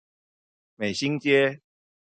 [0.77, 1.61] 美興街